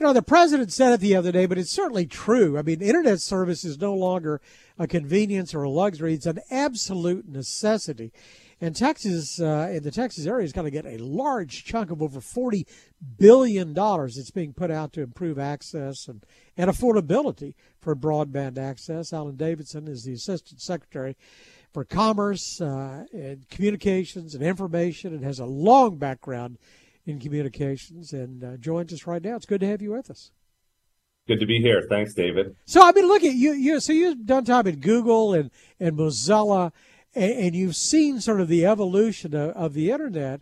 [0.00, 2.56] You know, the president said it the other day, but it's certainly true.
[2.56, 4.40] I mean, internet service is no longer
[4.78, 8.12] a convenience or a luxury; it's an absolute necessity.
[8.60, 12.00] And Texas, uh, in the Texas area, is going to get a large chunk of
[12.00, 12.64] over forty
[13.18, 16.24] billion dollars that's being put out to improve access and,
[16.56, 19.12] and affordability for broadband access.
[19.12, 21.16] Alan Davidson is the assistant secretary
[21.74, 26.56] for commerce uh, and communications and information, and has a long background
[27.08, 29.36] in communications and uh, joins us right now.
[29.36, 30.30] It's good to have you with us.
[31.26, 31.84] Good to be here.
[31.88, 32.56] Thanks, David.
[32.64, 33.52] So I mean, look at you.
[33.52, 36.72] You so you've done time at Google and and Mozilla,
[37.14, 40.40] and, and you've seen sort of the evolution of, of, the internet,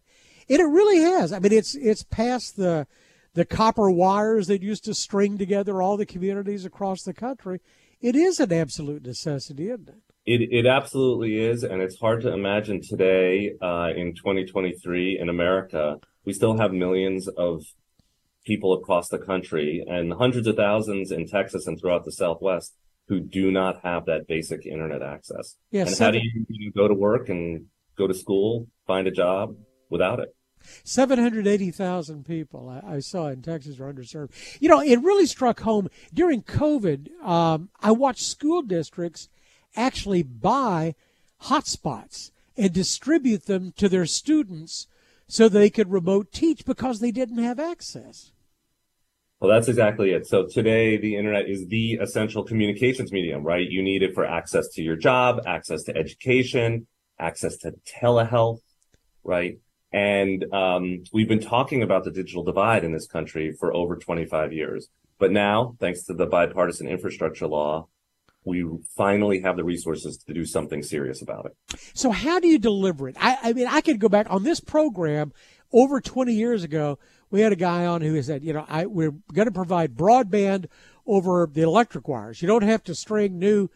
[0.49, 1.33] and it really has.
[1.33, 2.87] I mean, it's it's past the
[3.35, 7.61] the copper wires that used to string together all the communities across the country.
[8.01, 10.03] It is an absolute necessity, isn't it?
[10.25, 15.97] It it absolutely is, and it's hard to imagine today uh, in 2023 in America
[16.27, 17.63] we still have millions of
[18.45, 22.75] people across the country and hundreds of thousands in Texas and throughout the Southwest
[23.09, 25.57] who do not have that basic internet access.
[25.71, 29.13] Yes, and how do you, you go to work and go to school, find a
[29.13, 29.57] job
[29.89, 30.35] without it?
[30.83, 34.33] 780,000 people I, I, saw in Texas are underserved.
[34.61, 37.23] You know, it really struck home during COVID.
[37.23, 39.29] Um, I watched school districts
[39.77, 40.97] actually buy
[41.45, 44.89] hotspots and distribute them to their students
[45.29, 48.33] so they could remote teach because they didn't have access.
[49.41, 50.27] Well, that's exactly it.
[50.27, 53.69] So today, the internet is the essential communications medium, right?
[53.69, 56.87] You need it for access to your job, access to education,
[57.19, 58.61] access to telehealth,
[59.25, 59.59] right?
[59.93, 64.53] And um, we've been talking about the digital divide in this country for over 25
[64.53, 64.89] years.
[65.19, 67.89] But now, thanks to the bipartisan infrastructure law,
[68.47, 68.65] we
[68.97, 71.79] finally have the resources to do something serious about it.
[71.95, 73.17] So, how do you deliver it?
[73.21, 75.33] I, I mean, I could go back on this program
[75.73, 76.99] over 20 years ago.
[77.31, 80.67] We had a guy on who said, you know, I, we're going to provide broadband
[81.07, 82.41] over the electric wires.
[82.41, 83.69] You don't have to string new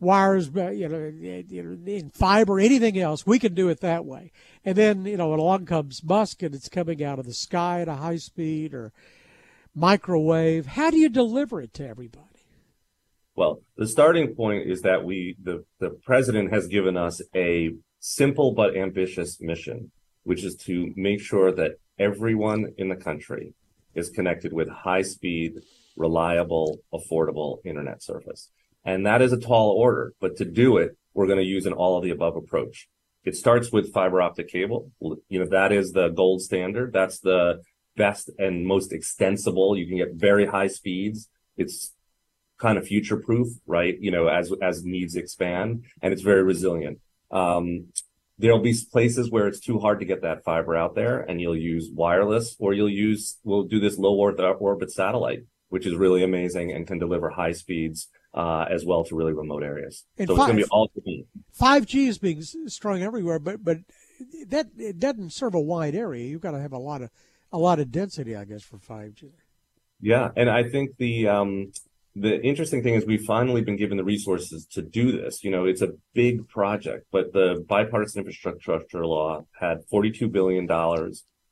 [0.00, 3.26] wires, you know, in fiber, anything else.
[3.26, 4.32] We can do it that way.
[4.64, 7.88] And then, you know, along comes Musk and it's coming out of the sky at
[7.88, 8.92] a high speed or
[9.74, 10.66] microwave.
[10.66, 12.35] How do you deliver it to everybody?
[13.36, 18.54] Well, the starting point is that we, the, the president has given us a simple
[18.54, 19.92] but ambitious mission,
[20.24, 23.52] which is to make sure that everyone in the country
[23.94, 25.60] is connected with high speed,
[25.96, 28.50] reliable, affordable internet service.
[28.86, 31.74] And that is a tall order, but to do it, we're going to use an
[31.74, 32.88] all of the above approach.
[33.24, 34.92] It starts with fiber optic cable.
[35.00, 36.92] You know, that is the gold standard.
[36.92, 37.60] That's the
[37.96, 39.76] best and most extensible.
[39.76, 41.28] You can get very high speeds.
[41.56, 41.92] It's
[42.58, 43.96] kind of future proof, right?
[44.00, 47.00] You know, as as needs expand, and it's very resilient.
[47.30, 47.86] Um,
[48.38, 51.56] there'll be places where it's too hard to get that fiber out there, and you'll
[51.56, 56.22] use wireless, or you'll use we'll do this low Earth orbit satellite, which is really
[56.22, 60.04] amazing and can deliver high speeds uh, as well to really remote areas.
[60.18, 61.24] And so five, it's going to be all.
[61.52, 63.78] Five G is being strung everywhere, but but
[64.48, 66.26] that it doesn't serve a wide area.
[66.26, 67.10] You've got to have a lot of
[67.52, 69.28] a lot of density, I guess, for five G.
[70.00, 71.72] Yeah, and I think the um,
[72.18, 75.44] the interesting thing is we've finally been given the resources to do this.
[75.44, 80.70] You know, it's a big project, but the bipartisan infrastructure law had $42 billion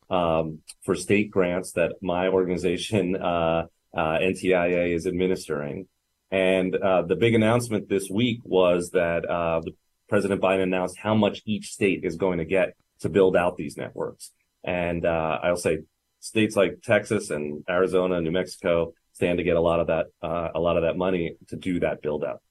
[0.08, 5.86] um, for state grants that my organization, uh, uh, NTIA, is administering.
[6.30, 9.60] And uh, the big announcement this week was that uh,
[10.08, 13.76] President Biden announced how much each state is going to get to build out these
[13.76, 14.30] networks.
[14.64, 15.80] And uh, I'll say
[16.20, 20.50] states like Texas and Arizona, New Mexico, stand to get a lot of that uh,
[20.54, 22.42] a lot of that money to do that build out.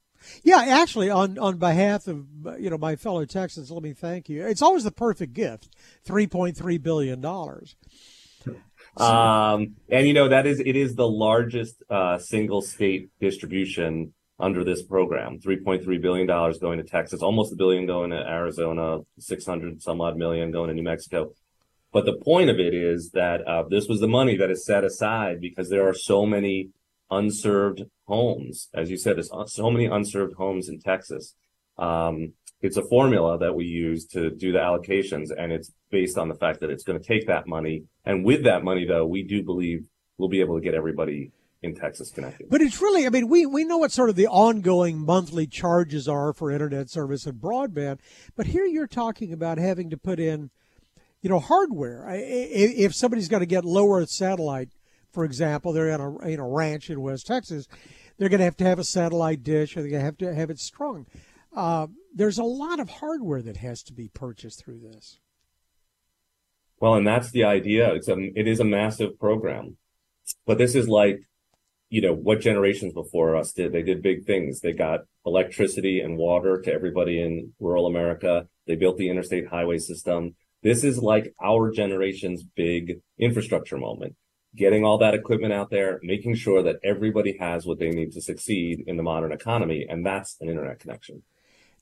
[0.44, 2.25] Yeah, actually, on on behalf of
[2.59, 4.46] you know my fellow Texans, let me thank you.
[4.46, 5.69] It's always the perfect gift,
[6.03, 7.75] three point three billion dollars.
[8.96, 14.63] Um, and you know that is it is the largest uh, single state distribution under
[14.63, 15.40] this program.
[15.40, 19.47] Three point three billion dollars going to Texas, almost a billion going to Arizona, six
[19.47, 21.31] hundred some odd million going to New Mexico.
[21.93, 24.83] But the point of it is that uh, this was the money that is set
[24.83, 26.71] aside because there are so many
[27.11, 28.69] unserved homes.
[28.73, 31.35] As you said, there's so many unserved homes in Texas.
[31.77, 36.29] Um, it's a formula that we use to do the allocations, and it's based on
[36.29, 37.83] the fact that it's going to take that money.
[38.06, 39.85] And with that money, though, we do believe
[40.18, 41.31] we'll be able to get everybody
[41.62, 42.50] in Texas connected.
[42.50, 46.07] But it's really, I mean, we, we know what sort of the ongoing monthly charges
[46.07, 48.00] are for internet service and broadband,
[48.35, 50.50] but here you're talking about having to put in–
[51.23, 52.05] you know, hardware.
[52.09, 54.69] If somebody's going to get low Earth satellite,
[55.13, 57.67] for example, they're in a, in a ranch in West Texas,
[58.17, 60.35] they're going to have to have a satellite dish, or they're going to have to
[60.35, 61.07] have it strung.
[61.55, 65.19] Uh, there's a lot of hardware that has to be purchased through this.
[66.79, 67.93] Well, and that's the idea.
[67.93, 69.77] It's a, it is a massive program.
[70.45, 71.21] but this is like,
[71.89, 73.71] you know, what generations before us did.
[73.71, 74.59] They did big things.
[74.59, 78.47] They got electricity and water to everybody in rural America.
[78.67, 80.35] They built the interstate highway system.
[80.63, 84.15] This is like our generation's big infrastructure moment.
[84.56, 88.21] Getting all that equipment out there, making sure that everybody has what they need to
[88.21, 91.24] succeed in the modern economy, and that's an internet connection.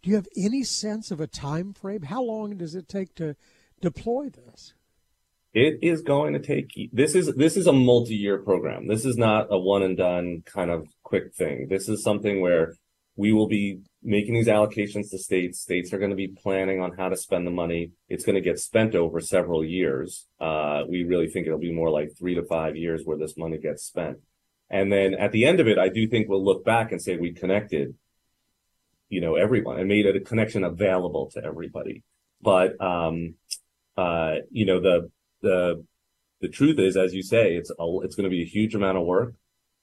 [0.01, 2.04] Do you have any sense of a time frame?
[2.04, 3.36] How long does it take to
[3.81, 4.74] deploy this?
[5.54, 8.88] It is going to take this is this is a multi-year program.
[8.88, 11.68] This is not a one and done kind of quick thing.
[11.69, 12.74] This is something where
[13.16, 15.60] we will be making these allocations to states.
[15.60, 17.92] States are going to be planning on how to spend the money.
[18.10, 20.28] It's going to get spent over several years.
[20.40, 23.58] Uh, we really think it'll be more like three to five years where this money
[23.58, 24.18] gets spent.
[24.69, 27.18] And then at the end of it, I do think we'll look back and say
[27.18, 27.94] we connected,
[29.10, 32.04] you know, everyone and made a connection available to everybody.
[32.42, 33.36] But, um,
[33.98, 35.12] uh, you know, the,
[35.42, 35.84] the,
[36.40, 38.98] the truth is, as you say, it's a, it's going to be a huge amount
[38.98, 39.36] of work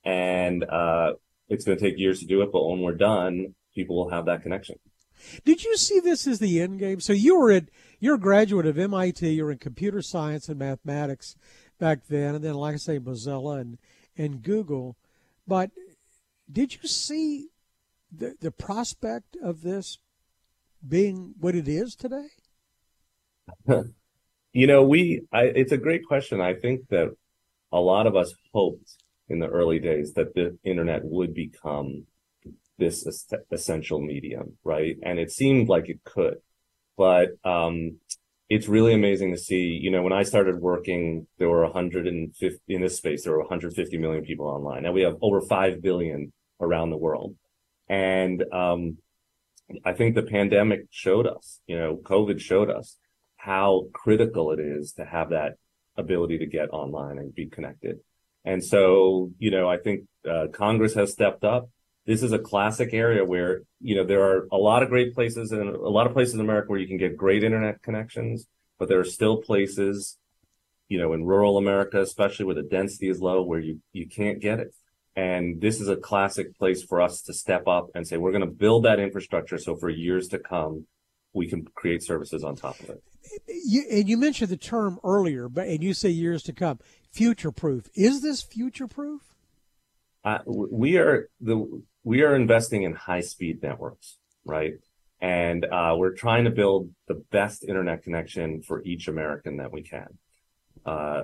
[0.03, 1.13] and, uh,
[1.49, 4.27] it's going to take years to do it, but when we're done, people will have
[4.27, 4.77] that connection.
[5.45, 7.01] Did you see this as the end game?
[7.01, 7.65] So you were at
[8.01, 9.29] you're a graduate of MIT.
[9.29, 11.37] You're in computer science and mathematics
[11.79, 13.79] back then, and then, like I say, Mozilla and
[14.17, 14.97] and Google.
[15.47, 15.71] But
[16.51, 17.49] did you see
[18.13, 19.99] the the prospect of this
[20.87, 22.29] being what it is today?
[24.53, 26.41] you know, we I, it's a great question.
[26.41, 27.15] I think that
[27.73, 28.97] a lot of us hoped
[29.29, 32.07] in the early days that the internet would become
[32.79, 34.97] this essential medium, right?
[35.03, 36.37] And it seemed like it could,
[36.97, 37.99] but um,
[38.49, 39.79] it's really amazing to see.
[39.83, 43.25] You know, when I started working, there were 150 in this space.
[43.25, 44.85] There were 150 million people online.
[44.85, 47.35] Now we have over five billion around the world,
[47.89, 48.99] and um,
[49.85, 51.61] I think the pandemic showed us.
[51.67, 52.97] You know, COVID showed us
[53.37, 55.55] how critical it is to have that
[55.97, 57.99] ability to get online and be connected.
[58.49, 61.69] And so, you know, I think uh, Congress has stepped up.
[62.07, 65.53] This is a classic area where, you know, there are a lot of great places
[65.53, 68.47] and a lot of places in America where you can get great internet connections,
[68.79, 70.17] but there are still places,
[70.89, 74.41] you know, in rural America, especially where the density is low, where you, you can't
[74.41, 74.75] get it.
[75.15, 78.49] And this is a classic place for us to step up and say, we're going
[78.49, 79.59] to build that infrastructure.
[79.59, 80.87] So for years to come,
[81.35, 83.03] we can create services on top of it.
[83.47, 86.79] You, and you mentioned the term earlier, but and you say years to come
[87.13, 87.89] future proof.
[87.95, 89.23] Is this future proof?
[90.25, 94.75] Uh, we are the we are investing in high speed networks, right?
[95.21, 99.83] And uh, we're trying to build the best internet connection for each American that we
[99.83, 100.19] can.
[100.87, 101.23] Uh,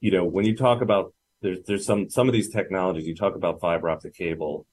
[0.00, 3.34] you know, when you talk about there's there's some some of these technologies, you talk
[3.34, 4.66] about fiber optic cable.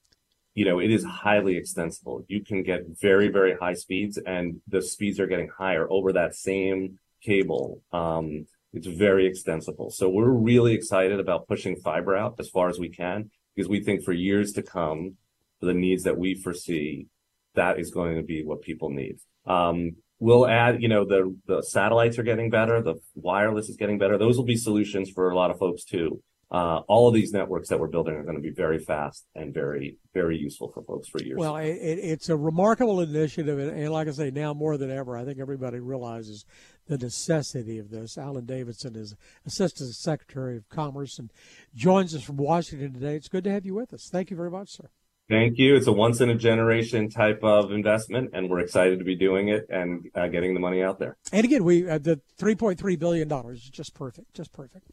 [0.58, 2.24] You know, it is highly extensible.
[2.26, 6.34] You can get very very high speeds, and the speeds are getting higher over that
[6.34, 7.80] same cable.
[7.92, 9.90] Um, it's very extensible.
[9.90, 13.84] So we're really excited about pushing fiber out as far as we can because we
[13.84, 15.14] think for years to come,
[15.60, 17.06] for the needs that we foresee,
[17.54, 19.18] that is going to be what people need.
[19.46, 22.82] Um, we'll add, you know, the, the satellites are getting better.
[22.82, 24.18] The wireless is getting better.
[24.18, 26.20] Those will be solutions for a lot of folks too
[26.50, 29.52] uh, all of these networks that we're building are going to be very fast and
[29.52, 31.36] very, very useful for folks for years.
[31.38, 35.16] Well, it, it's a remarkable initiative, and, and, like I say, now more than ever,
[35.16, 36.46] I think everybody realizes
[36.86, 38.16] the necessity of this.
[38.16, 39.14] Alan Davidson is
[39.46, 41.30] Assistant Secretary of Commerce and
[41.74, 43.14] joins us from Washington today.
[43.14, 44.08] It's good to have you with us.
[44.10, 44.88] Thank you very much, sir.
[45.28, 45.76] Thank you.
[45.76, 49.48] It's a once in a generation type of investment, and we're excited to be doing
[49.48, 51.18] it and uh, getting the money out there.
[51.32, 54.90] And again, we uh, the 3.3 billion dollars is just perfect, just perfect.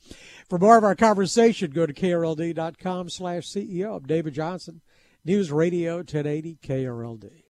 [0.50, 3.96] For more of our conversation, go to krld.com/ceo.
[3.96, 4.82] I'm David Johnson,
[5.24, 7.44] News Radio 1080 KRLD.